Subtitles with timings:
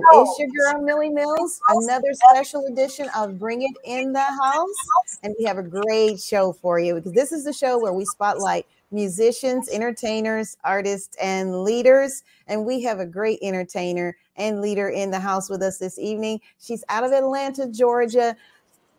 [0.00, 0.20] the.
[0.20, 5.18] It's your girl, Millie Mills, another special edition of Bring It in the House.
[5.22, 8.04] And we have a great show for you because this is the show where we
[8.04, 12.22] spotlight musicians, entertainers, artists, and leaders.
[12.46, 16.40] And we have a great entertainer and leader in the house with us this evening.
[16.58, 18.36] She's out of Atlanta, Georgia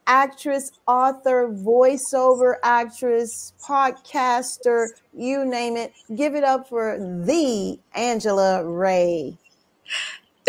[0.10, 5.94] actress, author, voiceover actress, podcaster, you name it.
[6.16, 9.38] Give it up for the Angela Ray.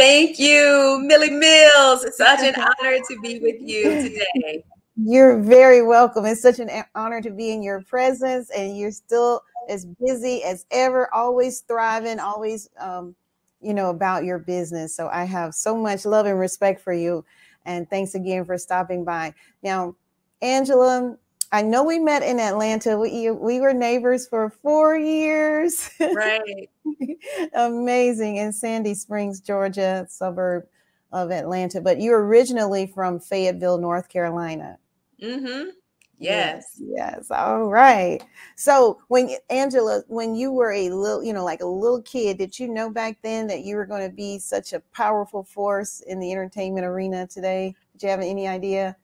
[0.01, 2.05] Thank you, Millie Mills.
[2.05, 4.65] It's such an honor to be with you today.
[4.97, 6.25] You're very welcome.
[6.25, 10.65] It's such an honor to be in your presence, and you're still as busy as
[10.71, 13.15] ever, always thriving, always, um,
[13.61, 14.95] you know, about your business.
[14.95, 17.23] So I have so much love and respect for you.
[17.67, 19.35] And thanks again for stopping by.
[19.63, 19.97] Now,
[20.41, 21.19] Angela,
[21.53, 22.97] I know we met in Atlanta.
[22.97, 25.91] We we were neighbors for four years.
[26.01, 26.71] Right.
[27.55, 28.37] Amazing.
[28.37, 30.67] In Sandy Springs, Georgia, suburb
[31.13, 31.81] of Atlanta.
[31.81, 34.79] But you're originally from Fayetteville, North Carolina.
[35.21, 35.71] Mm-hmm.
[36.19, 36.77] Yes.
[36.79, 36.83] yes.
[36.97, 37.31] Yes.
[37.31, 38.23] All right.
[38.55, 42.59] So when Angela, when you were a little, you know, like a little kid, did
[42.59, 46.21] you know back then that you were going to be such a powerful force in
[46.21, 47.75] the entertainment arena today?
[47.93, 48.97] Did you have any idea?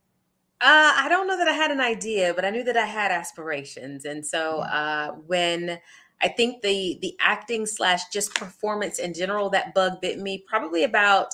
[0.61, 3.11] Uh, I don't know that I had an idea, but I knew that I had
[3.11, 4.07] aspirations.
[4.07, 5.79] And so uh, when
[6.23, 10.85] I think the the acting slash just performance in general that bug bit me probably
[10.85, 11.29] about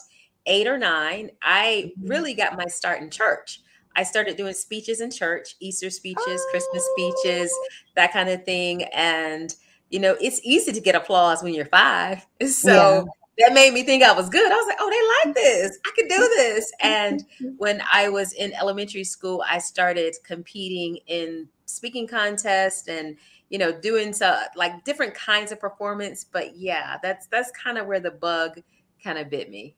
[0.46, 2.08] eight or nine, I mm-hmm.
[2.08, 3.60] really got my start in church.
[3.94, 6.48] I started doing speeches in church, Easter speeches, oh.
[6.50, 7.68] Christmas speeches, oh.
[7.96, 8.84] that kind of thing.
[8.84, 9.54] And,
[9.90, 12.26] you know, it's easy to get applause when you're five.
[12.46, 13.04] So yeah.
[13.38, 14.50] That made me think I was good.
[14.50, 14.90] I was like, oh,
[15.24, 15.78] they like this.
[15.86, 16.72] I can do this.
[16.80, 17.24] And
[17.58, 23.16] when I was in elementary school, I started competing in speaking contests and,
[23.48, 26.24] you know, doing so like different kinds of performance.
[26.24, 28.60] But yeah, that's that's kind of where the bug
[29.02, 29.76] kind of bit me.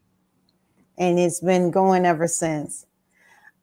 [0.99, 2.87] And it's been going ever since.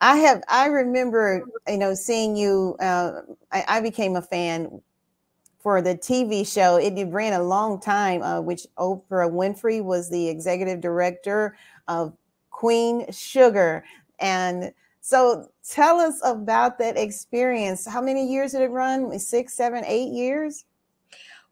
[0.01, 0.41] I have.
[0.49, 2.75] I remember, you know, seeing you.
[2.79, 3.21] Uh,
[3.51, 4.81] I, I, became a fan
[5.61, 6.77] for the TV show.
[6.77, 11.55] It, ran a long time, uh, which Oprah Winfrey was the executive director
[11.87, 12.13] of
[12.49, 13.83] Queen Sugar,
[14.19, 17.87] and so tell us about that experience.
[17.87, 19.17] How many years did it run?
[19.19, 20.65] Six, seven, eight years.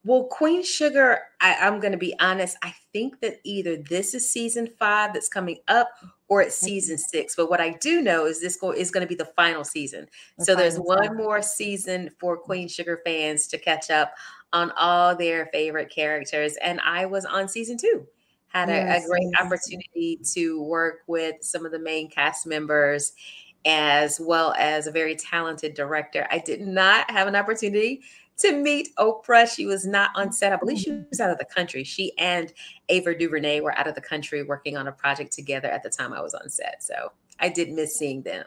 [0.06, 2.58] Well, Queen Sugar, I, I'm going to be honest.
[2.64, 5.90] I think that either this is season five that's coming up
[6.30, 6.68] or it's mm-hmm.
[6.68, 7.36] season six.
[7.36, 10.08] But what I do know is this go, is going to be the final season.
[10.38, 11.18] The so there's one season.
[11.18, 12.46] more season for mm-hmm.
[12.46, 14.14] Queen Sugar fans to catch up
[14.54, 16.56] on all their favorite characters.
[16.62, 18.08] And I was on season two.
[18.48, 23.14] Had a, yes, a great opportunity to work with some of the main cast members
[23.66, 26.28] as well as a very talented director.
[26.32, 28.02] I did not have an opportunity
[28.40, 29.48] to meet Oprah.
[29.54, 30.54] She was not on set.
[30.54, 31.10] I believe she mm.
[31.10, 31.84] was out of the country.
[31.84, 32.54] She and
[32.90, 36.14] Ava DuVernay were out of the country working on a project together at the time
[36.14, 36.84] I was on set.
[36.84, 38.46] So I did miss seeing them.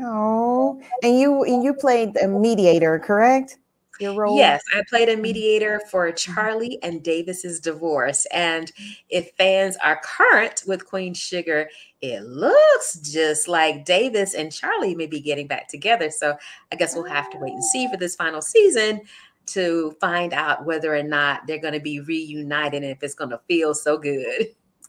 [0.00, 3.58] Oh, and you and you played a mediator, correct?
[4.02, 4.36] Your role?
[4.36, 5.20] Yes, I played a mm.
[5.20, 6.16] mediator for mm-hmm.
[6.16, 8.26] Charlie and Davis's divorce.
[8.32, 8.70] And
[9.08, 11.70] if fans are current with Queen Sugar,
[12.00, 16.10] it looks just like Davis and Charlie may be getting back together.
[16.10, 16.36] So
[16.72, 19.02] I guess we'll have to wait and see for this final season
[19.44, 23.30] to find out whether or not they're going to be reunited and if it's going
[23.30, 24.48] to feel so good.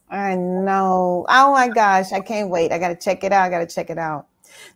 [0.09, 1.25] I know.
[1.29, 2.71] Oh my gosh, I can't wait.
[2.71, 3.45] I got to check it out.
[3.45, 4.27] I got to check it out.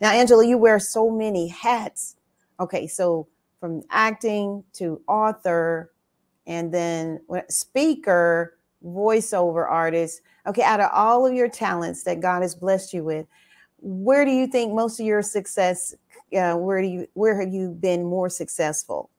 [0.01, 2.15] Now, Angela, you wear so many hats.
[2.59, 3.27] Okay, so
[3.59, 5.91] from acting to author
[6.45, 7.19] and then
[7.50, 10.22] speaker, voiceover artist.
[10.47, 13.26] Okay, out of all of your talents that God has blessed you with,
[13.79, 15.93] where do you think most of your success?
[16.35, 19.09] Uh, where do you where have you been more successful?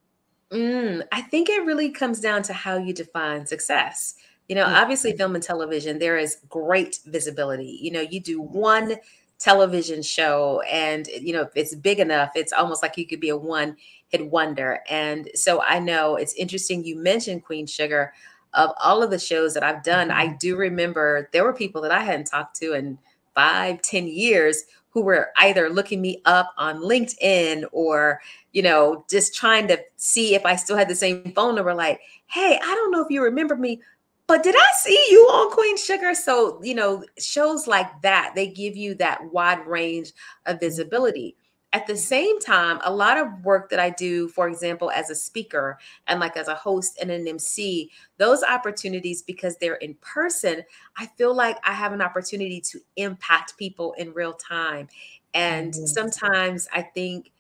[0.50, 4.14] Mm, I think it really comes down to how you define success.
[4.48, 4.76] You know, mm-hmm.
[4.76, 7.78] obviously, film and television, there is great visibility.
[7.82, 8.96] You know, you do one
[9.38, 13.28] television show, and you know, if it's big enough, it's almost like you could be
[13.28, 13.76] a one
[14.08, 14.80] hit wonder.
[14.88, 18.12] And so I know it's interesting you mentioned Queen Sugar.
[18.54, 20.36] Of all of the shows that I've done, I mm-hmm.
[20.38, 22.98] do remember there were people that I hadn't talked to in
[23.34, 28.20] five, ten years who were either looking me up on LinkedIn or,
[28.52, 31.74] you know, just trying to see if I still had the same phone number.
[31.74, 33.80] Like, hey, I don't know if you remember me,
[34.28, 36.14] but did I see you on Queen Sugar?
[36.14, 40.12] So, you know, shows like that, they give you that wide range
[40.46, 41.36] of visibility
[41.72, 45.14] at the same time, a lot of work that I do, for example, as a
[45.14, 50.62] speaker and like as a host and an MC, those opportunities, because they're in person,
[50.96, 54.88] I feel like I have an opportunity to impact people in real time.
[55.34, 55.84] And mm-hmm.
[55.84, 57.32] sometimes I think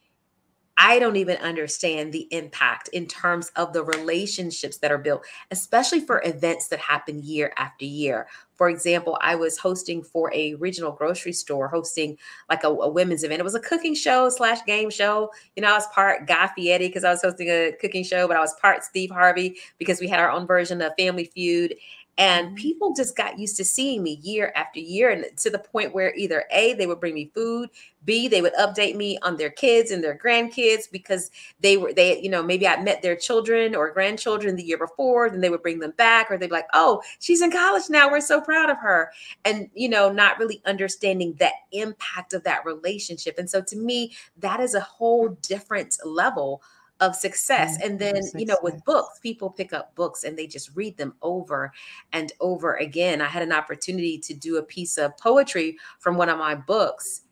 [0.80, 5.98] I don't even understand the impact in terms of the relationships that are built, especially
[6.00, 8.28] for events that happen year after year.
[8.54, 12.16] For example, I was hosting for a regional grocery store, hosting
[12.48, 13.40] like a, a women's event.
[13.40, 15.30] It was a cooking show slash game show.
[15.56, 18.36] You know, I was part Guy Fieri because I was hosting a cooking show, but
[18.36, 21.74] I was part Steve Harvey because we had our own version of Family Feud.
[22.18, 22.56] And mm-hmm.
[22.56, 26.14] people just got used to seeing me year after year, and to the point where
[26.14, 27.70] either A, they would bring me food,
[28.04, 31.30] B, they would update me on their kids and their grandkids because
[31.60, 35.30] they were, they, you know, maybe I met their children or grandchildren the year before,
[35.30, 38.10] then they would bring them back, or they'd be like, oh, she's in college now.
[38.10, 39.10] We're so proud of her.
[39.44, 43.38] And, you know, not really understanding that impact of that relationship.
[43.38, 46.62] And so to me, that is a whole different level
[47.00, 47.78] of success.
[47.82, 51.14] And then, you know, with books, people pick up books and they just read them
[51.22, 51.72] over
[52.12, 53.20] and over again.
[53.20, 57.22] I had an opportunity to do a piece of poetry from one of my books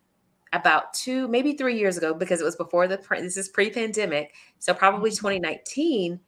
[0.52, 4.34] about two, maybe three years ago, because it was before the this is pre-pandemic.
[4.58, 5.26] So probably mm-hmm.
[5.26, 6.20] 2019.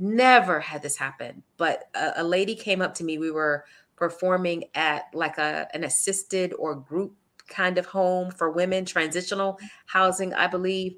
[0.00, 1.42] Never had this happen.
[1.56, 3.16] But a, a lady came up to me.
[3.16, 3.64] We were
[3.96, 7.14] performing at like a an assisted or group
[7.48, 10.96] kind of home for women, transitional housing, I believe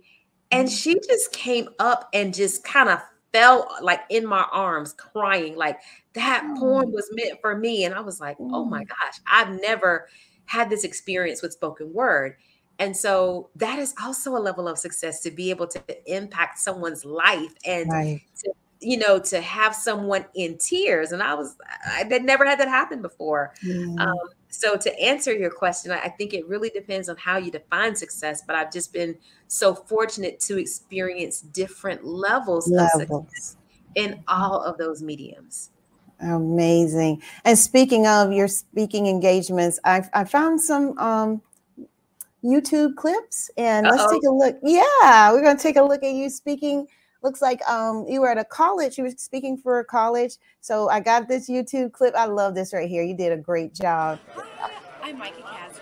[0.50, 0.76] and mm-hmm.
[0.76, 3.00] she just came up and just kind of
[3.32, 5.78] fell like in my arms crying like
[6.14, 8.88] that poem was meant for me and i was like oh my mm.
[8.88, 10.08] gosh i've never
[10.46, 12.36] had this experience with spoken word
[12.78, 17.04] and so that is also a level of success to be able to impact someone's
[17.04, 18.22] life and right.
[18.38, 21.56] to, you know to have someone in tears and i was
[21.86, 23.52] i had never had that happen before
[23.98, 24.16] um,
[24.58, 28.42] so to answer your question, I think it really depends on how you define success.
[28.46, 29.16] But I've just been
[29.48, 33.02] so fortunate to experience different levels, levels.
[33.02, 33.56] of success
[33.94, 35.70] in all of those mediums.
[36.20, 37.22] Amazing.
[37.44, 41.42] And speaking of your speaking engagements, I, I found some um,
[42.42, 43.94] YouTube clips and Uh-oh.
[43.94, 44.56] let's take a look.
[44.62, 46.86] Yeah, we're going to take a look at you speaking
[47.26, 48.96] looks like um, you were at a college.
[48.96, 50.36] You were speaking for a college.
[50.60, 52.14] So I got this YouTube clip.
[52.14, 53.02] I love this right here.
[53.02, 54.20] You did a great job.
[55.02, 55.75] I'm Micah Casriel,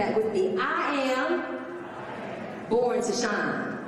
[0.00, 0.56] that with me.
[0.58, 3.78] I am born to shine.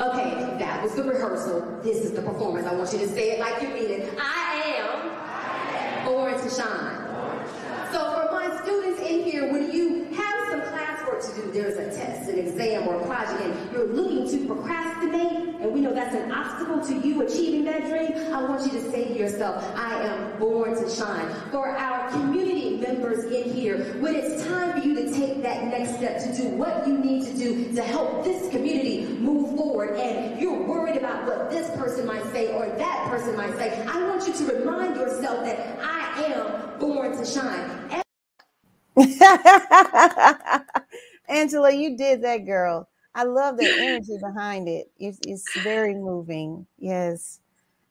[0.00, 1.80] Okay, that was the rehearsal.
[1.82, 2.66] This is the performance.
[2.66, 4.14] I want you to say it like you mean it.
[4.20, 7.06] I am born to shine.
[7.92, 11.96] So for my students in here, when you have some classwork to do, there's a
[11.96, 16.14] test, an exam, or a project, and you're looking to procrastinate, and we know that's
[16.14, 20.02] an obstacle to you achieving that dream, I want you to say to yourself, I
[20.02, 21.28] am born to shine.
[21.50, 25.96] For our community members in here, when it's time for you to take that next
[25.96, 30.40] step to do what you need to do to help this community move forward, and
[30.40, 34.26] you're worried about what this person might say or that person might say, I want
[34.26, 38.02] you to remind yourself that I am born to shine.
[41.28, 42.88] Angela, you did that, girl.
[43.14, 44.90] I love the energy behind it.
[44.98, 46.66] It's, it's very moving.
[46.78, 47.40] Yes.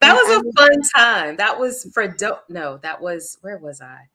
[0.01, 1.37] That was a fun time.
[1.37, 4.07] That was for do- no, that was where was I?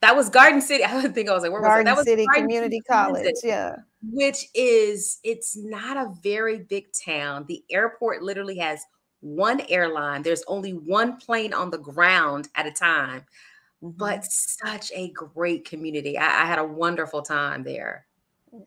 [0.00, 0.84] That was Garden City.
[0.84, 2.16] I don't think I was like, where Garden was that?
[2.16, 3.34] That was City Community College.
[3.42, 3.76] Yeah.
[4.02, 7.44] Which is it's not a very big town.
[7.46, 8.84] The airport literally has
[9.20, 10.22] one airline.
[10.22, 13.24] There's only one plane on the ground at a time.
[13.82, 13.96] Mm-hmm.
[13.96, 16.18] But such a great community.
[16.18, 18.06] I, I had a wonderful time there.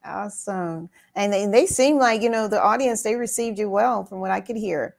[0.05, 0.89] Awesome.
[1.15, 4.31] And they, they seem like, you know, the audience, they received you well from what
[4.31, 4.95] I could hear.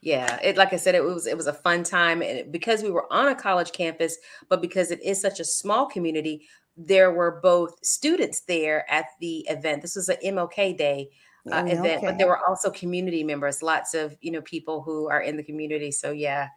[0.00, 2.90] Yeah, it like I said, it was it was a fun time and because we
[2.90, 4.16] were on a college campus,
[4.48, 6.46] but because it is such a small community,
[6.76, 9.82] there were both students there at the event.
[9.82, 11.08] This was an MLK Day
[11.50, 15.20] uh, event, but there were also community members, lots of you know people who are
[15.20, 15.90] in the community.
[15.90, 16.48] So yeah,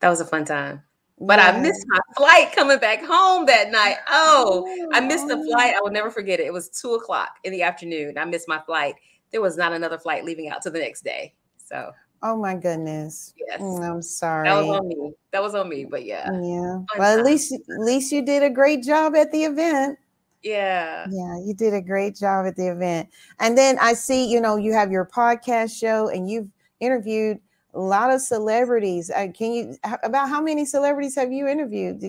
[0.00, 0.82] that was a fun time.
[1.20, 3.96] But I missed my flight coming back home that night.
[4.08, 5.74] Oh, I missed the flight.
[5.74, 6.46] I will never forget it.
[6.46, 8.16] It was two o'clock in the afternoon.
[8.16, 8.94] I missed my flight.
[9.32, 11.34] There was not another flight leaving out to the next day.
[11.58, 13.32] So Oh my goodness.
[13.36, 13.60] Yes.
[13.60, 14.48] Mm, I'm sorry.
[14.48, 15.12] That was on me.
[15.30, 16.30] That was on me, but yeah.
[16.32, 16.78] Yeah.
[16.98, 19.98] Well, at least at least you did a great job at the event.
[20.42, 21.06] Yeah.
[21.10, 23.08] Yeah, you did a great job at the event.
[23.38, 26.48] And then I see, you know, you have your podcast show and you've
[26.80, 27.38] interviewed
[27.78, 29.08] a lot of celebrities.
[29.08, 32.02] Uh, can you about how many celebrities have you interviewed?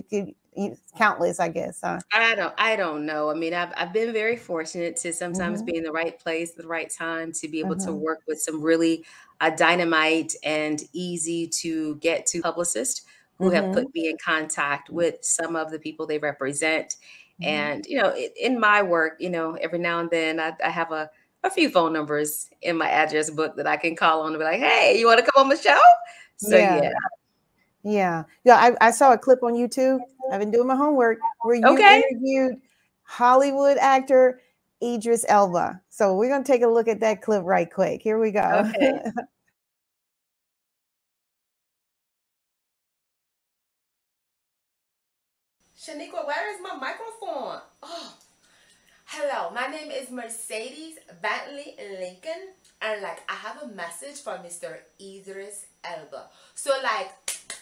[0.98, 1.78] countless, I guess.
[1.82, 2.00] Huh?
[2.12, 2.52] I don't.
[2.58, 3.30] I don't know.
[3.30, 5.66] I mean, I've I've been very fortunate to sometimes mm-hmm.
[5.66, 7.86] be in the right place, at the right time, to be able mm-hmm.
[7.86, 9.04] to work with some really
[9.40, 13.02] uh, dynamite and easy to get to publicists
[13.38, 13.54] who mm-hmm.
[13.54, 16.96] have put me in contact with some of the people they represent.
[17.40, 17.44] Mm-hmm.
[17.44, 20.92] And, you know, in my work, you know, every now and then I, I have
[20.92, 21.10] a,
[21.42, 24.44] a few phone numbers in my address book that I can call on and be
[24.44, 25.80] like, hey, you want to come on the show?
[26.36, 26.82] So, yeah.
[26.82, 26.90] yeah.
[27.82, 28.24] Yeah.
[28.44, 28.56] Yeah.
[28.56, 30.00] I, I saw a clip on YouTube.
[30.30, 32.02] I've been doing my homework where you okay.
[32.10, 32.60] interviewed
[33.04, 34.40] Hollywood actor
[34.82, 35.80] Idris Elba.
[35.88, 38.02] So we're going to take a look at that clip right quick.
[38.02, 38.70] Here we go.
[38.74, 39.00] Okay.
[45.80, 46.99] Shaniqua, where is my microphone?
[49.22, 49.50] Hello.
[49.50, 54.78] My name is Mercedes Bentley Lincoln, and like I have a message for Mr.
[54.98, 56.30] Idris Elba.
[56.54, 57.10] So like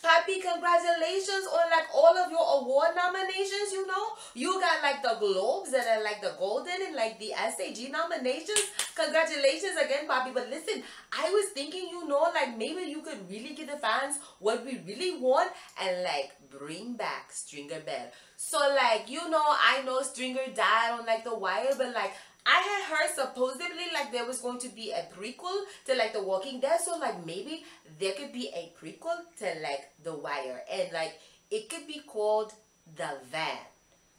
[0.02, 4.14] Happy congratulations on like all of your award nominations, you know.
[4.34, 8.62] You got like the Globes and then like the Golden and like the SAG nominations.
[8.94, 10.30] Congratulations again, Bobby.
[10.32, 14.18] But listen, I was thinking, you know, like maybe you could really give the fans
[14.38, 15.50] what we really want
[15.82, 18.10] and like bring back Stringer Bell.
[18.36, 22.12] So like, you know, I know Stringer died on like The Wire, but like
[22.50, 26.22] I had heard supposedly like there was going to be a prequel to like The
[26.22, 26.80] Walking Dead.
[26.80, 27.64] So like maybe
[28.00, 30.62] there could be a prequel to like The Wire.
[30.72, 32.54] And like it could be called
[32.96, 33.58] The Van.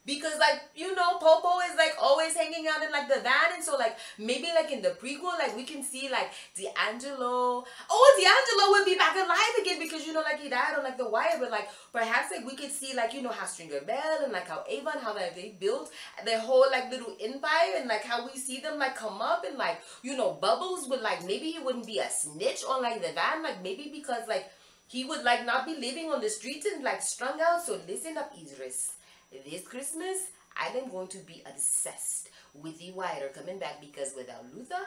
[0.06, 3.52] Because like, you know, Popo is like always hanging out in like the van.
[3.54, 7.64] And so like maybe like in the prequel like we can see like D'Angelo.
[7.90, 10.96] Oh D'Angelo would be back alive again because you know like he died on like
[10.96, 11.36] the wire.
[11.38, 14.48] But like perhaps like we could see like you know how Stringer Bell and like
[14.48, 15.90] how Avon how like they built
[16.24, 19.58] their whole like little empire and like how we see them like come up and
[19.58, 20.88] like you know Bubbles.
[20.88, 23.42] Would like maybe he wouldn't be a snitch on like the van.
[23.42, 24.50] Like maybe because like
[24.88, 27.62] he would like not be living on the streets and like strung out.
[27.62, 28.92] So listen up Idris
[29.30, 30.18] this Christmas,
[30.56, 34.86] I am going to be obsessed with the Wire coming back because without Luther,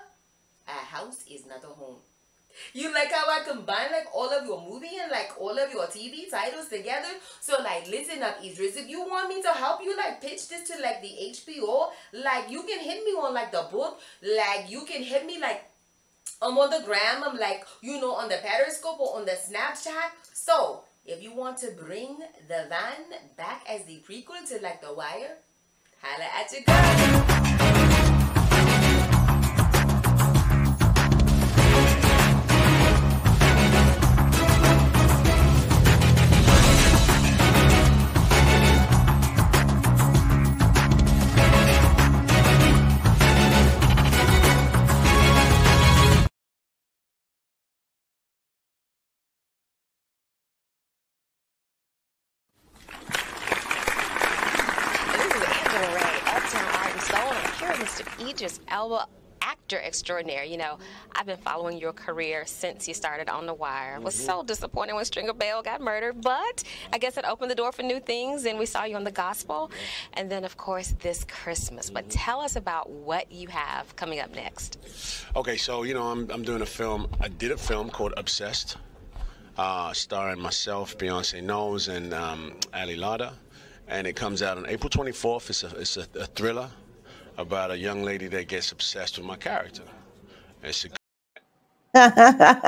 [0.67, 1.97] a house is not a home.
[2.73, 5.87] You like how I combine like all of your movie and like all of your
[5.87, 7.07] TV titles together?
[7.41, 10.69] So like listen up Idris, if you want me to help you like pitch this
[10.69, 14.85] to like the HBO, like you can hit me on like the book, like you
[14.85, 15.63] can hit me like
[16.41, 20.11] I'm on the gram, I'm like, you know, on the Periscope or on the Snapchat.
[20.33, 22.17] So if you want to bring
[22.47, 25.37] the van back as the prequel to like The Wire,
[26.01, 27.82] holla at your girl.
[58.19, 59.07] Idris Elba
[59.41, 60.43] actor extraordinaire.
[60.43, 60.77] You know,
[61.13, 63.99] I've been following your career since you started on The Wire.
[63.99, 64.25] Was mm-hmm.
[64.25, 67.83] so disappointed when Stringer Bell got murdered, but I guess it opened the door for
[67.83, 69.71] new things, and we saw you on The Gospel.
[70.13, 71.89] And then, of course, this Christmas.
[71.89, 74.79] But tell us about what you have coming up next.
[75.35, 77.07] Okay, so, you know, I'm, I'm doing a film.
[77.21, 78.77] I did a film called Obsessed,
[79.57, 83.33] uh, starring myself, Beyonce Knowles, and um, Ali Larter.
[83.87, 85.49] And it comes out on April 24th.
[85.49, 86.69] It's a, it's a, a thriller
[87.37, 89.83] about a young lady that gets obsessed with my character.
[90.61, 90.89] It's a
[91.93, 92.63] that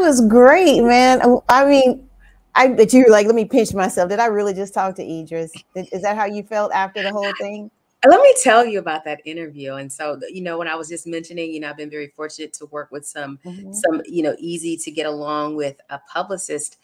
[0.00, 1.20] was great, man.
[1.48, 2.08] I mean,
[2.56, 4.08] I bet you were like, let me pinch myself.
[4.08, 5.52] Did I really just talk to Idris?
[5.76, 7.70] Is that how you felt after the whole thing?
[8.04, 9.74] Let me tell you about that interview.
[9.74, 12.52] And so, you know, when I was just mentioning, you know, I've been very fortunate
[12.54, 13.72] to work with some, mm-hmm.
[13.72, 16.78] some, you know, easy to get along with a publicist.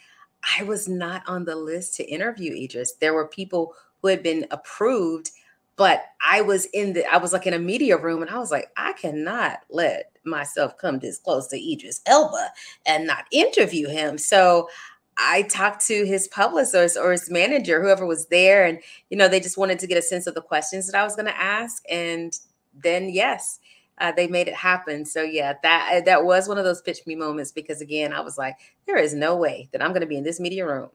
[0.59, 2.93] I was not on the list to interview Idris.
[2.93, 5.31] There were people who had been approved
[5.77, 8.51] but I was in the I was like in a media room and I was
[8.51, 12.51] like, I cannot let myself come this close to Idris Elba
[12.87, 14.19] and not interview him.
[14.19, 14.69] So
[15.19, 18.79] I talked to his publicist or his manager, whoever was there, and
[19.11, 21.17] you know, they just wanted to get a sense of the questions that I was
[21.17, 21.83] going to ask.
[21.91, 22.39] And
[22.75, 23.59] then yes,
[23.99, 25.05] uh, they made it happen.
[25.05, 28.39] So yeah, that that was one of those pitch me moments because again, I was
[28.39, 30.91] like, there is no way that I'm going to be in this media room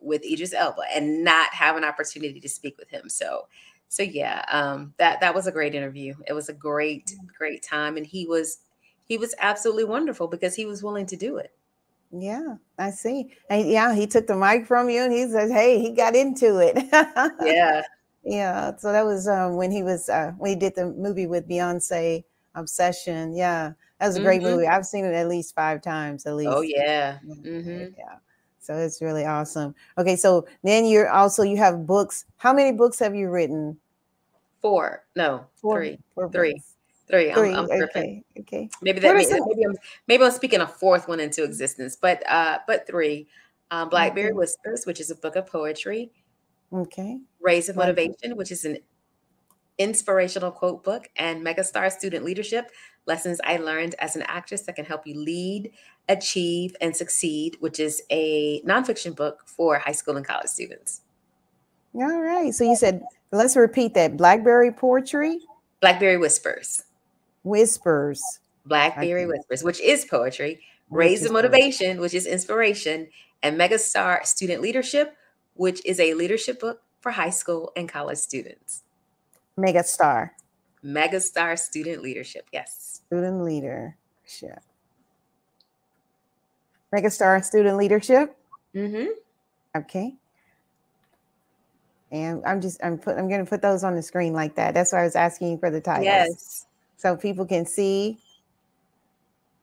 [0.00, 3.08] with Idris Elba and not have an opportunity to speak with him.
[3.08, 3.46] So
[3.88, 6.14] so yeah, um, that that was a great interview.
[6.26, 8.58] It was a great, great time, and he was
[9.04, 11.52] he was absolutely wonderful because he was willing to do it.
[12.12, 13.32] Yeah, I see.
[13.50, 16.58] And yeah, he took the mic from you and he says, "Hey, he got into
[16.58, 16.76] it."
[17.42, 17.82] yeah,
[18.24, 18.76] yeah.
[18.76, 22.24] So that was um, when he was uh, when he did the movie with Beyonce,
[22.54, 23.34] Obsession.
[23.34, 24.56] Yeah, that was a great mm-hmm.
[24.56, 24.66] movie.
[24.66, 26.50] I've seen it at least five times, at oh, least.
[26.52, 27.94] Oh yeah, mm-hmm.
[27.96, 28.18] yeah.
[28.66, 29.76] So it's really awesome.
[29.96, 32.24] Okay, so then you're also you have books.
[32.38, 33.78] How many books have you written?
[34.60, 35.04] Four.
[35.14, 35.98] No, Four, three.
[36.16, 36.60] Four three.
[37.06, 37.32] Three.
[37.32, 37.54] Three.
[37.54, 38.24] I'm, I'm okay.
[38.40, 38.68] Okay.
[38.82, 39.76] Maybe that maybe, maybe I'm
[40.08, 43.28] maybe I'm speaking a fourth one into existence, but uh, but three.
[43.70, 44.34] Um, Blackberry Okay.
[44.34, 46.10] Whispers, which is a book of poetry.
[46.72, 47.20] Okay.
[47.40, 48.78] Rays of Motivation, which is an
[49.78, 52.70] inspirational quote book, and Megastar Student Leadership
[53.06, 55.72] Lessons I Learned as an Actress that can help you lead,
[56.08, 61.02] achieve, and succeed, which is a nonfiction book for high school and college students.
[61.94, 62.52] All right.
[62.52, 63.02] So you said,
[63.32, 65.40] let's repeat that Blackberry Poetry
[65.80, 66.84] Blackberry Whispers,
[67.44, 68.40] Whispers.
[68.64, 71.48] Blackberry Whispers, which is poetry, which Rays is of poetry.
[71.48, 73.08] Motivation, which is inspiration,
[73.42, 75.16] and Megastar Student Leadership,
[75.54, 78.82] which is a leadership book for high school and college students.
[79.56, 80.32] Mega Star,
[80.84, 83.00] Megastar Student Leadership, yes.
[83.06, 84.60] Student Leadership.
[86.92, 88.36] Mega Star Student Leadership.
[88.74, 89.08] Mm-hmm.
[89.76, 90.14] Okay.
[92.12, 94.74] And I'm just I'm put I'm gonna put those on the screen like that.
[94.74, 96.04] That's why I was asking you for the titles.
[96.04, 96.66] Yes.
[96.96, 98.18] So people can see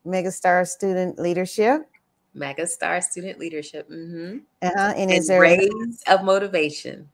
[0.06, 1.88] Megastar Student Leadership.
[2.36, 3.90] Megastar Student Leadership.
[3.90, 4.40] Mm-hmm.
[4.62, 4.94] Uh-huh.
[4.98, 7.10] And And is there Rays of Motivation.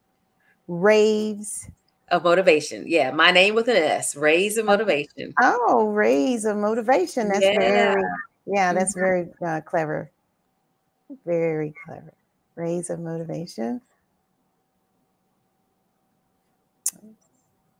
[0.67, 1.69] raves?
[2.11, 2.85] Of Motivation.
[2.87, 4.15] Yeah, my name with an S.
[4.15, 5.33] Rays of Motivation.
[5.41, 7.27] Oh, rays of motivation.
[7.29, 7.59] That's Yeah.
[7.59, 8.03] very
[8.47, 8.99] yeah, that's Mhm.
[8.99, 10.09] very uh, clever.
[11.25, 12.13] Very clever.
[12.55, 13.79] Rays of motivation.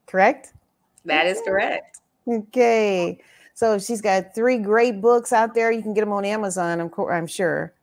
[0.05, 0.53] Correct?
[1.05, 2.00] That is correct.
[2.27, 3.19] Okay.
[3.55, 5.71] So she's got three great books out there.
[5.71, 7.74] You can get them on Amazon, I'm, co- I'm sure.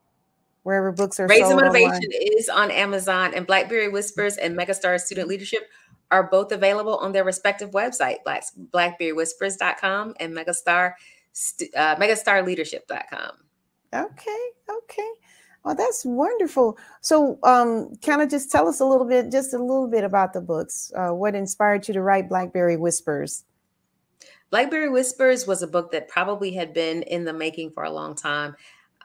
[0.63, 2.11] Wherever books are Rays of sold Motivation online.
[2.13, 5.69] is on Amazon, and Blackberry Whispers and Megastar Student Leadership
[6.11, 10.93] are both available on their respective website, Black, blackberrywhispers.com and Megastar,
[11.33, 13.33] st- uh, megastarleadership.com.
[13.95, 15.11] Okay, okay.
[15.65, 16.79] Well, that's wonderful.
[17.01, 20.33] So, um, kind of just tell us a little bit, just a little bit about
[20.33, 20.93] the books.
[20.97, 23.45] Uh, what inspired you to write Blackberry Whispers?
[24.51, 28.15] Blackberry Whispers was a book that probably had been in the making for a long
[28.15, 28.55] time.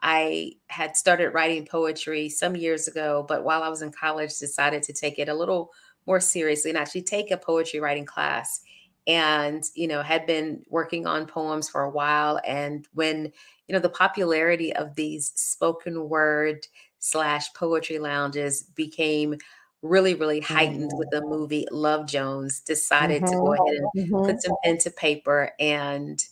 [0.04, 4.84] I had started writing poetry some years ago, but while I was in college, decided
[4.84, 5.72] to take it a little
[6.06, 8.62] more seriously and actually take a poetry writing class.
[9.08, 12.40] And, you know, had been working on poems for a while.
[12.46, 13.32] And when,
[13.68, 16.68] you know, the popularity of these spoken word
[17.00, 19.38] slash poetry lounges became
[19.82, 21.30] really, really heightened with mm-hmm.
[21.30, 23.64] the movie Love Jones, decided to go mm-hmm.
[23.64, 24.26] ahead and Mhm.
[24.26, 26.24] put some pen to paper and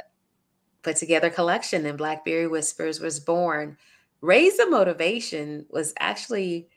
[0.00, 0.04] uh,
[0.82, 3.76] put together a collection and blackberry whispers was born
[4.20, 6.68] raise the motivation was actually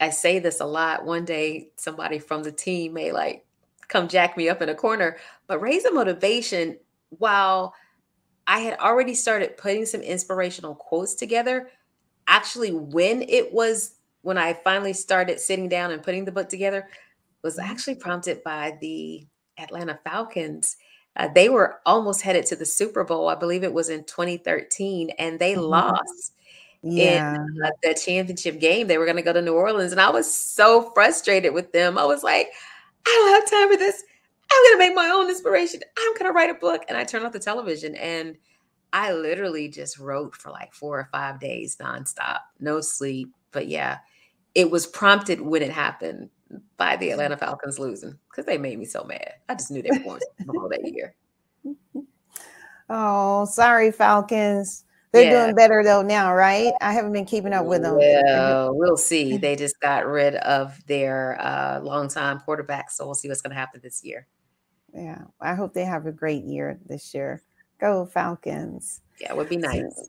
[0.00, 3.44] i say this a lot one day somebody from the team may like
[3.88, 6.78] come jack me up in a corner but Rays of Motivation
[7.10, 7.74] while
[8.46, 11.70] i had already started putting some inspirational quotes together
[12.26, 16.88] actually when it was when i finally started sitting down and putting the book together
[17.42, 19.26] was actually prompted by the
[19.58, 20.76] atlanta falcons
[21.16, 23.28] uh, they were almost headed to the Super Bowl.
[23.28, 25.68] I believe it was in 2013, and they Mhm.
[25.68, 26.32] lost
[26.82, 27.34] Yeah.
[27.34, 28.86] in uh, the championship game.
[28.86, 31.98] They were going to go to New Orleans, and I was so frustrated with them.
[31.98, 32.48] I was like,
[33.06, 34.02] I don't have time for this.
[34.50, 35.80] I'm going to make my own inspiration.
[35.98, 36.82] I'm going to write a book.
[36.88, 38.36] And I turned off the television, and
[38.92, 43.32] I literally just wrote for like four or five days nonstop, no sleep.
[43.52, 43.98] But yeah,
[44.54, 46.30] it was prompted when it happened
[46.76, 49.34] by the Atlanta Falcons losing because they made me so mad.
[49.48, 51.14] I just knew they were going to the Super Bowl that year.
[52.90, 54.84] Oh, sorry, Falcons.
[55.12, 55.44] They're Yeah.
[55.44, 56.72] doing better though now, right?
[56.80, 57.96] I haven't been keeping up with them.
[57.96, 59.36] Well, we'll see.
[59.38, 63.56] They just got rid of their uh, longtime quarterback, so we'll see what's going to
[63.58, 64.26] happen this year.
[64.94, 67.42] Yeah, I hope they have a great year this year.
[67.80, 69.00] Go Falcons.
[69.20, 70.08] Yeah, it would be nice.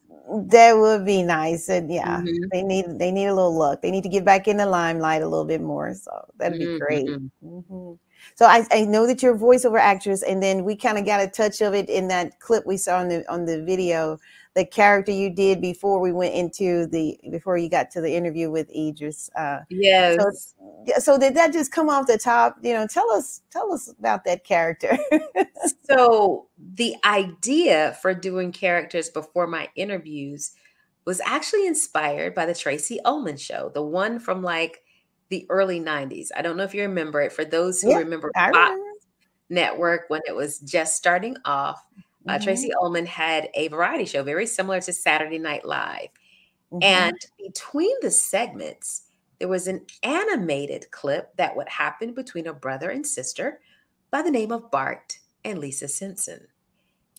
[0.49, 1.69] That would be nice.
[1.69, 2.49] And yeah, Mhm.
[2.51, 3.81] they need they need a little luck.
[3.81, 5.93] They need to get back in the limelight a little bit more.
[5.93, 7.05] So that'd be Mhm, great.
[7.43, 7.99] mhm.
[8.36, 11.21] So I, I know that you're a voiceover actress, and then we kind of got
[11.21, 14.17] a touch of it in that clip we saw on the on the video.
[14.55, 18.49] The character you did before we went into the before you got to the interview
[18.49, 19.29] with Idris.
[19.36, 20.55] Uh, Yes.
[20.86, 22.58] yeah, so did that just come off the top?
[22.62, 24.97] You know, tell us tell us about that character.
[25.89, 30.53] so the idea for doing characters before my interviews
[31.05, 34.84] was actually inspired by the Tracey Ullman show, the one from like
[35.30, 36.32] the early 90s.
[36.36, 37.34] I don't know if you remember it.
[37.34, 38.76] For those who Yeah, remember remember.
[39.50, 41.84] Network when it was just starting off,
[42.28, 46.10] uh, Mhm, Tracey Ullman had a variety show very similar to Saturday Night Live.
[46.72, 46.80] mhm.
[46.82, 49.04] And between the segments,
[49.39, 53.62] there was an animated clip that would happen between a brother and sister
[54.12, 56.48] by the name of Bart and Lisa Simpson.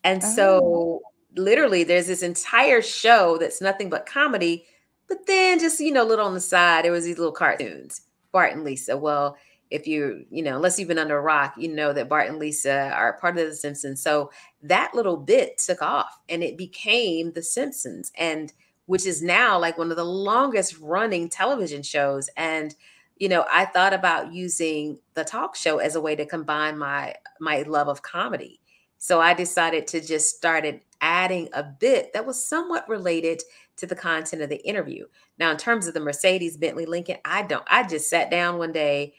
[0.05, 0.25] And Oh.
[0.25, 1.03] so,
[1.37, 4.67] literally, there's this entire show that's nothing but comedy,
[5.11, 8.03] but then just, you know, a little on the side, there was these little cartoons,
[8.31, 8.97] Bart and Lisa.
[8.97, 9.37] Well,
[9.69, 12.39] if you, you know, unless you've been under a rock, you know that Bart and
[12.39, 14.01] Lisa are part of The Simpsons.
[14.01, 14.31] So
[14.63, 18.13] that little bit took off and it became The Simpsons.
[18.17, 18.53] And
[18.87, 22.29] which is now like one of the longest running television shows.
[22.37, 22.75] And
[23.19, 27.15] you know, I thought about using the talk show as a way to combine my
[27.41, 28.61] my love of comedy.
[28.99, 33.43] So I decided to just started adding a bit that was somewhat related
[33.81, 35.07] to the content of the interview.
[35.39, 37.65] Now, in terms of the Mercedes Bentley Lincoln, I don't.
[37.67, 39.15] I just sat down one day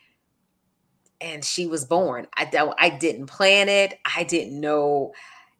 [1.20, 2.28] and she was born.
[2.36, 2.76] I don't.
[2.80, 4.00] I didn't plan it.
[4.16, 5.14] I didn't know.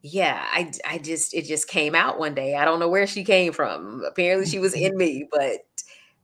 [0.04, 2.56] Yeah, I I just it just came out one day.
[2.56, 4.04] I don't know where she came from.
[4.08, 5.60] Apparently, she was in me, but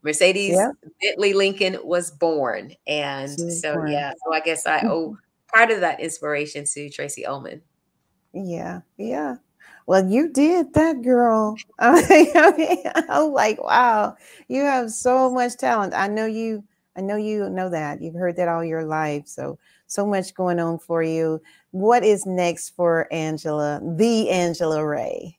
[0.02, 0.70] Mercedes yeah.
[1.02, 2.72] Bentley Lincoln was born.
[2.86, 3.92] And so, born.
[3.92, 4.88] yeah, so I guess I mm-hmm.
[4.88, 5.18] owe
[5.52, 7.62] part of that inspiration to Tracey Ullman.
[8.32, 9.36] Yeah, yeah.
[9.88, 11.56] Well, you did that, girl.
[11.78, 15.94] I'm like, wow, you have so much talent.
[15.94, 16.62] I know you,
[16.94, 18.02] I know you know that.
[18.02, 19.26] You've heard that all your life.
[19.26, 21.40] So, so much going on for you.
[21.70, 25.38] What is next for Angela, the Angela Ray?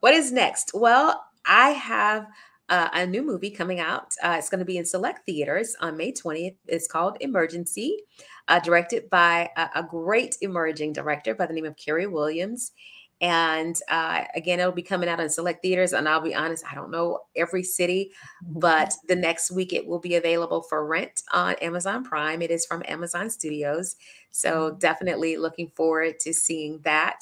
[0.00, 0.72] What is next?
[0.74, 2.26] Well, I have
[2.68, 4.12] uh, a new movie coming out.
[4.22, 6.56] Uh, it's going to be in select theaters on May 20th.
[6.66, 7.96] It's called Emergency,
[8.46, 12.72] uh, directed by a, a, great emerging director by the name of Carey Williams.
[13.20, 15.92] And uh, again, it'll be coming out in select theaters.
[15.92, 19.98] And I'll be honest, I don't know every city, but the next week it will
[19.98, 22.40] be available for rent on Amazon Prime.
[22.40, 23.96] It is from Amazon Studios.
[24.30, 24.78] So mm-hmm.
[24.78, 27.20] definitely looking forward to seeing that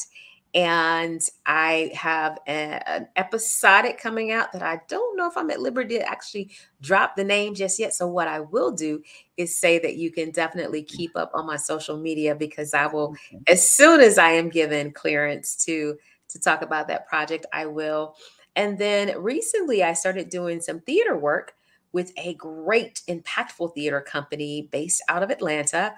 [0.58, 5.60] and I have a, an episodic coming out that I don't know if I'm at
[5.60, 7.94] liberty to actually drop the name just yet.
[7.94, 9.00] So, what I will do
[9.36, 13.14] is say that you can definitely keep up on my social media because I will,
[13.46, 15.96] as soon as I am given clearance to
[16.30, 18.16] to talk about that project, I will.
[18.56, 21.54] And then recently, I started doing some theater work
[21.92, 25.94] with a great, impactful theater company based out of Atlanta.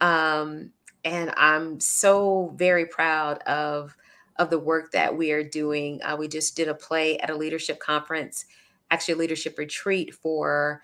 [0.00, 0.70] Um,
[1.04, 3.96] and I'm so very proud of
[4.36, 6.00] of the work that we are doing.
[6.02, 8.46] Uh, we just did a play at a leadership conference,
[8.90, 10.82] actually a leadership retreat for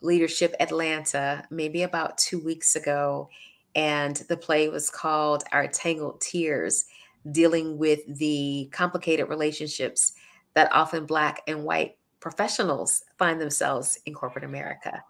[0.00, 3.28] Leadership Atlanta, maybe about two weeks ago,
[3.74, 6.86] and the play was called Our Tangled Tears,
[7.30, 10.12] dealing with the complicated relationships
[10.54, 15.02] that often Black and white professionals find themselves in corporate America.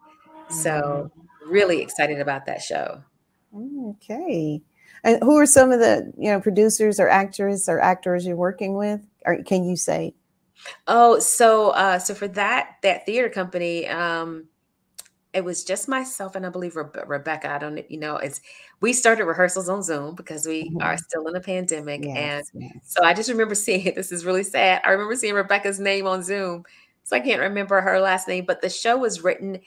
[0.50, 1.50] So, mm-hmm.
[1.50, 3.02] really excited about that show.
[3.54, 4.60] Okay.
[5.04, 8.76] And who are some of the you know producers or actors or actors you're working
[8.76, 9.00] with?
[9.24, 10.14] Or can you say?
[10.86, 14.46] Oh, so uh, so for that that theater company, um,
[15.32, 17.50] it was just myself and I believe Re- Rebecca.
[17.50, 18.40] I don't, you know, it's
[18.80, 20.82] we started rehearsals on Zoom because we mm-hmm.
[20.82, 22.72] are still in a pandemic, yes, and yes.
[22.84, 23.94] so I just remember seeing it.
[24.02, 24.82] This is really sad.
[24.84, 26.64] I remember seeing Rebecca's name on Zoom,
[27.04, 29.60] so I can't remember her last name, but the show was written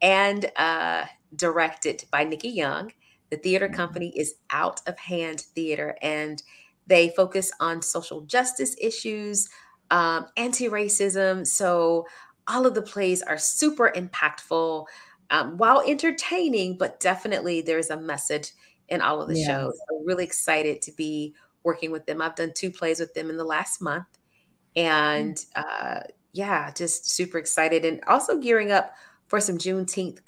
[0.00, 1.04] and uh,
[1.36, 2.92] directed by Nikki Young
[3.32, 3.76] the theater mm-hmm.
[3.76, 6.42] company is Out of Hand Theater, and
[6.86, 9.48] they focus on social justice issues,
[9.90, 11.46] um, anti racism.
[11.46, 12.06] So,
[12.46, 14.84] all of the plays are super impactful
[15.30, 18.52] um, while entertaining, but definitely there's a message
[18.88, 19.80] in all of the shows.
[19.90, 22.20] I'm really excited to be working with them.
[22.20, 24.06] I've done two plays with them in the last month.
[24.76, 25.46] And mm.
[25.56, 26.00] uh,
[26.32, 28.92] yeah, just super excited and also gearing up
[29.28, 30.18] for some Juneteenth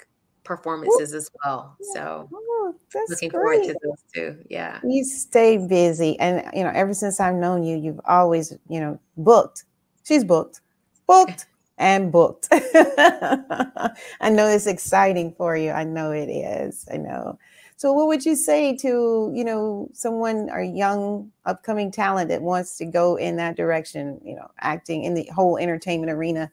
[0.45, 1.17] performances Ooh.
[1.17, 1.75] as well.
[1.93, 2.29] So
[2.67, 3.63] Oh, that's looking great.
[3.63, 4.37] forward to those too.
[4.49, 4.79] Yeah.
[4.83, 6.17] You stay busy.
[6.19, 9.65] And you know, ever since I've known you, you've always, you know, booked.
[10.03, 10.61] She's booked,
[11.07, 11.45] booked
[11.77, 12.47] and booked.
[12.51, 15.71] I know it's exciting for you.
[15.71, 16.87] I know it is.
[16.91, 17.37] I know.
[17.77, 22.77] So what would you say to, you know, someone or young upcoming talent that wants
[22.77, 26.49] to go in that direction, you know, acting in the whole entertainment arena?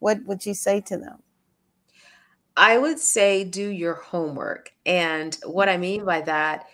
[0.00, 1.22] What would you say to them?
[2.56, 4.72] I would say do your homework.
[4.84, 6.66] And what I mean by that,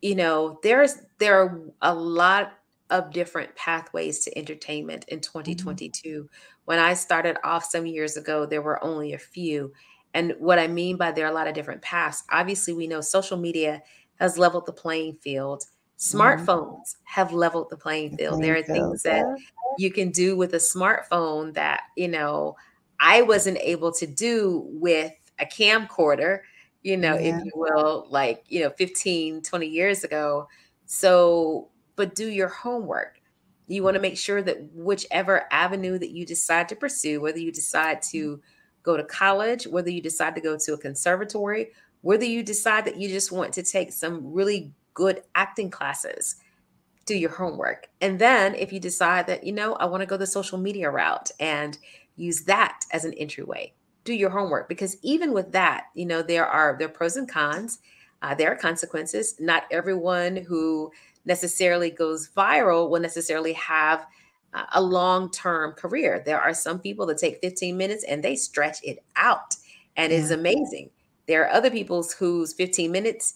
[0.00, 2.54] you know, there's there are a lot
[2.90, 6.08] of different pathways to entertainment in 2022.
[6.08, 6.26] Mm-hmm.
[6.64, 9.72] When I started off some years ago, there were only a few.
[10.14, 12.22] And what I mean by there are a lot of different paths.
[12.30, 13.82] Obviously, we know social media
[14.20, 15.62] has leveled the playing field.
[15.62, 16.18] Mm-hmm.
[16.18, 17.02] Smartphones mm-hmm.
[17.04, 18.40] have leveled the playing field.
[18.40, 19.24] The there are things that
[19.78, 22.56] you can do with a smartphone that, you know,
[23.02, 26.42] I wasn't able to do with a camcorder,
[26.82, 27.36] you know, yeah.
[27.36, 30.48] if you will, like, you know, 15, 20 years ago.
[30.86, 33.20] So, but do your homework.
[33.66, 37.50] You want to make sure that whichever avenue that you decide to pursue, whether you
[37.50, 38.40] decide to mm-hmm.
[38.84, 42.98] go to college, whether you decide to go to a conservatory, whether you decide that
[42.98, 46.36] you just want to take some really good acting classes,
[47.04, 47.88] do your homework.
[48.00, 50.88] And then if you decide that, you know, I want to go the social media
[50.88, 51.76] route and
[52.16, 53.72] use that as an entryway
[54.04, 57.28] do your homework because even with that you know there are there are pros and
[57.28, 57.78] cons
[58.22, 60.90] uh, there are consequences not everyone who
[61.24, 64.06] necessarily goes viral will necessarily have
[64.72, 66.22] a long term career.
[66.24, 69.56] There are some people that take 15 minutes and they stretch it out,
[69.96, 70.90] and it's amazing.
[71.26, 73.34] There are other people whose 15 minutes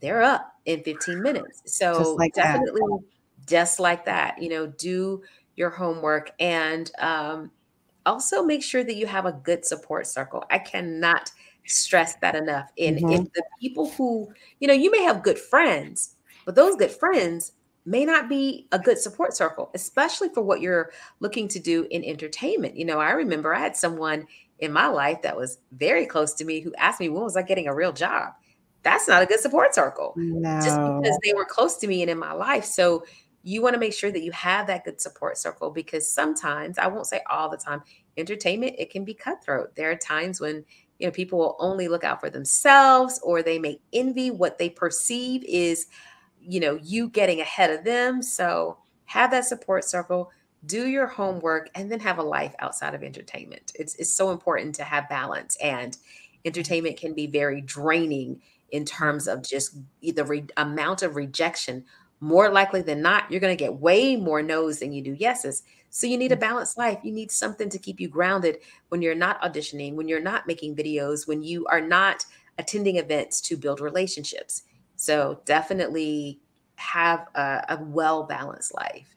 [0.00, 1.62] they're up in 15 minutes.
[1.66, 3.00] So just like definitely that.
[3.46, 5.22] just like that, you know, do
[5.56, 7.50] your homework and um,
[8.06, 10.44] also make sure that you have a good support circle.
[10.50, 11.30] I cannot
[11.66, 12.70] stress that enough.
[12.78, 13.10] And mm-hmm.
[13.10, 16.14] if the people who, you know, you may have good friends,
[16.44, 17.52] but those good friends
[17.84, 20.90] may not be a good support circle, especially for what you're
[21.20, 22.76] looking to do in entertainment.
[22.76, 24.26] You know, I remember I had someone
[24.58, 27.42] in my life that was very close to me who asked me, when was I
[27.42, 28.32] getting a real job?
[28.82, 30.14] That's not a good support circle.
[30.16, 30.60] No.
[30.60, 32.64] Just because they were close to me and in my life.
[32.64, 33.04] So
[33.46, 36.88] you want to make sure that you have that good support circle because sometimes, I
[36.88, 37.80] won't say all the time,
[38.16, 39.76] entertainment, it can be cutthroat.
[39.76, 40.64] There are times when
[40.98, 44.68] you know people will only look out for themselves or they may envy what they
[44.68, 45.86] perceive is
[46.40, 50.30] you know you getting ahead of them so have that support circle
[50.64, 54.74] do your homework and then have a life outside of entertainment it's, it's so important
[54.74, 55.98] to have balance and
[56.46, 61.84] entertainment can be very draining in terms of just the re- amount of rejection
[62.20, 65.62] more likely than not you're going to get way more no's than you do yeses
[65.90, 66.40] so you need a mm.
[66.40, 70.20] balanced life you need something to keep you grounded when you're not auditioning when you're
[70.20, 72.24] not making videos when you are not
[72.58, 74.62] attending events to build relationships
[74.96, 76.40] so definitely
[76.76, 79.16] have a, a well balanced life.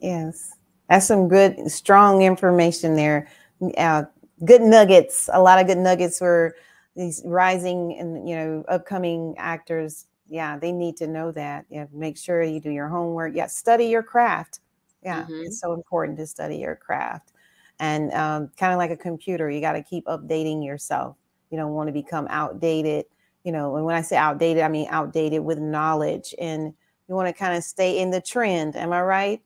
[0.00, 0.52] Yes,
[0.88, 3.28] that's some good, strong information there.
[3.76, 4.04] Uh,
[4.44, 6.54] good nuggets, a lot of good nuggets for
[6.96, 10.06] these rising and you know upcoming actors.
[10.26, 11.66] Yeah, they need to know that.
[11.68, 13.34] Yeah, make sure you do your homework.
[13.34, 14.60] Yeah, study your craft.
[15.02, 15.42] Yeah, mm-hmm.
[15.44, 17.32] it's so important to study your craft.
[17.78, 21.16] And um, kind of like a computer, you got to keep updating yourself.
[21.50, 23.04] You don't want to become outdated
[23.44, 26.72] you know, and when I say outdated, I mean outdated with knowledge and
[27.08, 28.74] you want to kind of stay in the trend.
[28.74, 29.42] Am I right?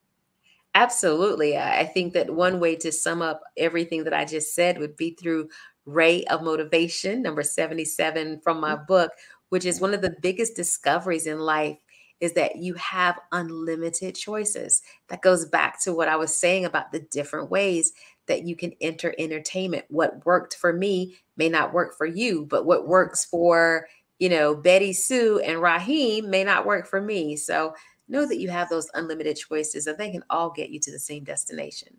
[0.74, 1.58] Absolutely.
[1.58, 5.10] I think that one way to sum up everything that I just said would be
[5.10, 5.48] through
[5.86, 8.84] Ray of Motivation, number 77 from my mm-hmm.
[8.84, 9.10] book,
[9.50, 11.78] which is one of the biggest discoveries in life
[12.20, 14.82] is that you have unlimited choices.
[15.08, 17.92] That goes back to what I was saying about the different ways
[18.26, 19.84] that you can enter entertainment.
[19.88, 23.86] What worked for me may not work for you, but what works for,
[24.18, 27.36] you know, Betty Sue and Raheem may not work for me.
[27.36, 27.74] So
[28.08, 30.98] know that you have those unlimited choices and they can all get you to the
[30.98, 31.96] same destination.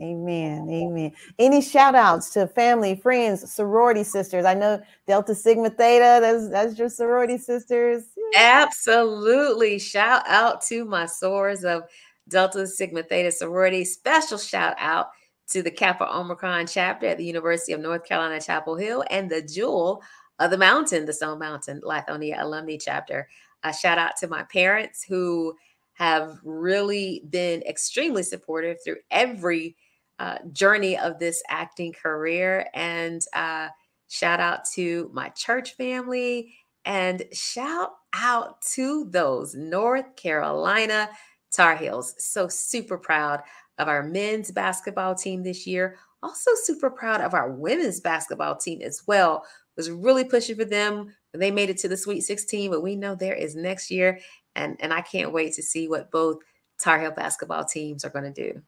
[0.00, 0.68] Amen.
[0.70, 1.12] Amen.
[1.38, 4.46] Any shout outs to family, friends, sorority sisters?
[4.46, 8.04] I know Delta Sigma Theta, that's that's your sorority sisters.
[8.36, 9.78] Absolutely.
[9.78, 11.84] Shout out to my sorors of
[12.28, 13.84] Delta Sigma Theta sorority.
[13.84, 15.08] Special shout out
[15.48, 19.42] to the Kappa Omicron chapter at the University of North Carolina, Chapel Hill, and the
[19.42, 20.02] Jewel
[20.38, 23.28] of the Mountain, the Stone Mountain Lithonia Alumni chapter.
[23.64, 25.54] A shout out to my parents who
[25.94, 29.76] have really been extremely supportive through every
[30.20, 32.68] uh, journey of this acting career.
[32.74, 33.68] And uh,
[34.08, 36.54] shout out to my church family
[36.84, 41.08] and shout out to those North Carolina
[41.52, 42.14] Tar Heels.
[42.18, 43.40] So super proud
[43.78, 45.96] of our men's basketball team this year.
[46.22, 49.44] Also, super proud of our women's basketball team as well.
[49.76, 53.14] Was really pushing for them they made it to the Sweet 16, but we know
[53.14, 54.20] there is next year,
[54.56, 56.38] and and I can't wait to see what both
[56.78, 58.62] Tar Heel basketball teams are going to do.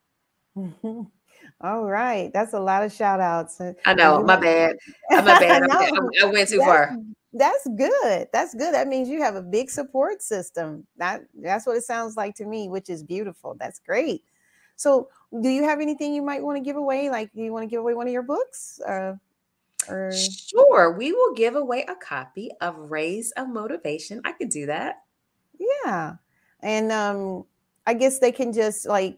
[0.57, 1.01] Mm-hmm.
[1.61, 3.61] All right, that's a lot of shout outs.
[3.85, 4.75] I know, my bad.
[5.09, 5.63] My bad.
[5.67, 6.97] no, I, went too far.
[7.33, 8.27] That's good.
[8.31, 8.73] That's good.
[8.73, 10.85] That means you have a big support system.
[10.97, 13.55] That that's what it sounds like to me, which is beautiful.
[13.59, 14.23] That's great.
[14.75, 15.09] So,
[15.41, 17.09] do you have anything you might want to give away?
[17.09, 18.79] Like, do you want to give away one of your books?
[18.81, 19.15] Uh,
[19.89, 24.21] or sure, we will give away a copy of Rays of Motivation.
[24.25, 25.03] I could do that.
[25.59, 26.15] Yeah,
[26.61, 27.45] and um,
[27.85, 29.17] I guess they can just like,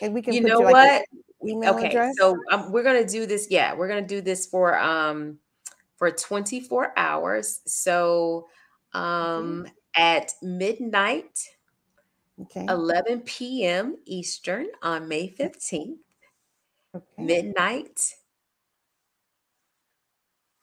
[0.00, 0.34] and we can.
[0.34, 1.48] You know you, like, what?
[1.48, 2.14] Email okay, address?
[2.18, 3.48] so um, we're gonna do this.
[3.50, 5.38] Yeah, we're gonna do this for um
[5.96, 7.60] for 24 hours.
[7.66, 8.46] So
[8.92, 9.66] um mm-hmm.
[9.96, 11.38] at midnight
[12.40, 12.66] Okay.
[12.68, 13.96] 11 p.m.
[14.06, 15.98] Eastern on May 15th.
[16.94, 17.04] Okay.
[17.18, 18.14] Midnight,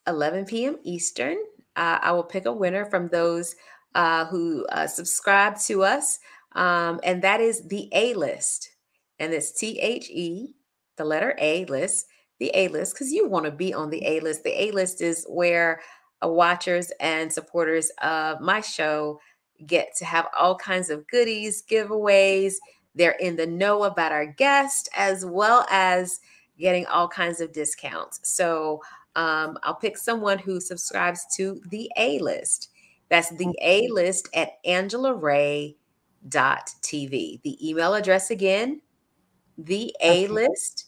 [0.08, 0.78] 11 p.m.
[0.84, 1.38] Eastern.
[1.76, 3.56] Uh, I will pick a winner from those
[3.96, 6.20] uh, who uh, subscribe to us.
[6.54, 8.71] Um, and that is the A list.
[9.22, 10.56] And it's T H E,
[10.98, 12.08] the letter A list,
[12.40, 14.44] the A list, because you want to be on the A list.
[14.44, 15.80] The A list is where
[16.26, 19.20] uh, watchers and supporters of my show
[19.68, 22.56] get to have all kinds of goodies, giveaways.
[22.96, 26.20] They're in the know about our guest as well as
[26.58, 28.22] getting all kinds of discounts.
[28.24, 28.82] So
[29.16, 32.70] um, I'll pick someone who subscribes to the A list.
[33.10, 35.78] That's the A list at Angela Ray
[36.28, 37.40] TV.
[37.44, 38.82] The email address again,
[39.66, 40.86] the A list.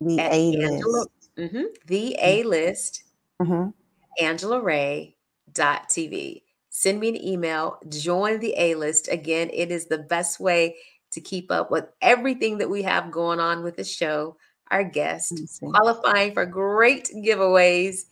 [0.00, 1.30] The A list.
[1.38, 3.02] Mm-hmm, the A list,
[3.40, 3.70] Mm-hmm.
[4.24, 5.16] Angela Ray
[5.52, 6.42] dot TV.
[6.70, 9.08] Send me an email, join the A list.
[9.08, 10.76] Again, it is the best way
[11.10, 14.36] to keep up with everything that we have going on with the show,
[14.70, 18.04] our guests, qualifying for great giveaways.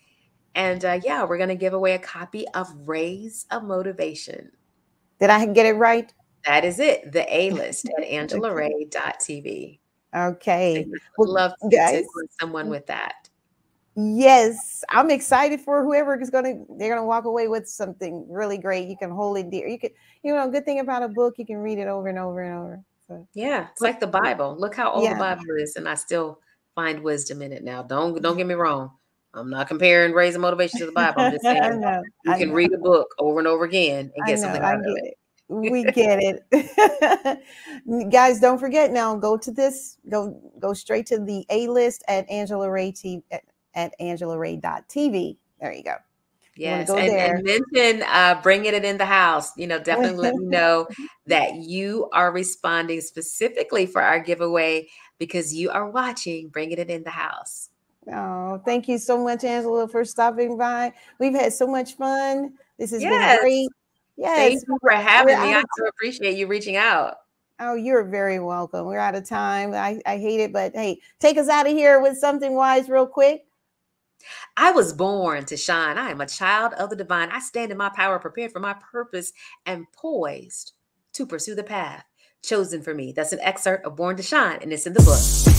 [0.55, 4.51] And uh, yeah, we're going to give away a copy of Rays of Motivation.
[5.21, 6.13] Did I get it right?
[6.47, 7.13] That is it.
[7.13, 9.79] The A list at angelaray.tv.
[10.15, 10.87] Okay.
[11.19, 12.05] Would love to guys.
[12.41, 13.29] someone with that.
[13.97, 16.75] Yes, I'm excited for whoever is going to.
[16.79, 18.89] They're going to walk away with something really great.
[18.89, 19.69] You can hold it dear.
[19.69, 19.91] You can,
[20.25, 22.59] you know, good thing about a book, you can read it over and over and
[22.59, 22.81] over.
[23.07, 24.57] So, Yeah, it's like the Bible.
[24.59, 25.15] Look how old Yeah.
[25.15, 26.41] the Bible is, and I still
[26.75, 27.83] find wisdom in it now.
[27.85, 28.91] Don't don't get me wrong.
[29.33, 31.23] I'm not comparing Rays of Motivation to the Bible.
[31.23, 32.03] I'm just saying know.
[32.25, 32.55] you I can know.
[32.55, 35.05] read a book over and over again and get know, something I out of it.
[35.05, 35.15] it.
[35.49, 37.43] We get it.
[38.11, 42.29] Guys, don't forget now, go to this, go go straight to the A list at
[42.31, 43.43] Angela Ray T at,
[43.75, 45.37] Angela at angelaray.tv.
[45.61, 45.97] There you go.
[46.57, 47.35] You Yes, go and, there.
[47.35, 49.51] and mention uh, bringing it in the house.
[49.57, 50.87] You know, definitely let me know
[51.27, 57.03] that you are responding specifically for our giveaway because you are watching Bringing It in
[57.03, 57.71] the House.
[58.13, 60.93] Oh, thank you so much, Angela, for stopping by.
[61.19, 62.55] We've had so much fun.
[62.79, 63.11] This has Yes.
[63.11, 63.69] been great.
[64.17, 64.37] Yes.
[64.37, 65.55] Thank you for having We're me.
[65.55, 67.17] I so appreciate you reaching out.
[67.61, 68.87] Oh, you're very welcome.
[68.87, 69.75] We're out of time.
[69.75, 73.07] I, I hate it, but hey, take us out of here with something wise, real
[73.07, 73.45] quick.
[74.57, 75.99] I was born to shine.
[75.99, 77.31] I am a child of the divine.
[77.31, 79.33] I stand in my power, prepared for my purpose,
[79.67, 80.73] and poised
[81.13, 82.05] to pursue the path
[82.45, 83.13] chosen for me.
[83.13, 85.54] That's an excerpt of Born to Shine, and it's in the book.